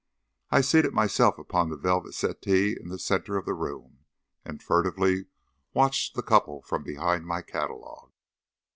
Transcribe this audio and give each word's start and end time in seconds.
I 0.49 0.61
seated 0.61 0.95
myself 0.95 1.37
upon 1.37 1.69
the 1.69 1.77
velvet 1.77 2.15
settee 2.15 2.71
in 2.75 2.87
the 2.87 2.97
centre 2.97 3.37
of 3.37 3.45
the 3.45 3.53
room, 3.53 4.05
and 4.43 4.59
furtively 4.59 5.27
watched 5.75 6.15
the 6.15 6.23
couple 6.23 6.63
from 6.63 6.81
behind 6.81 7.27
my 7.27 7.43
catalogue. 7.43 8.11